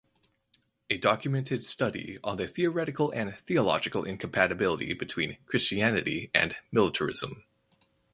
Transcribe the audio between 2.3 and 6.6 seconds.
the theoretical and theological incompatibility between Christianity and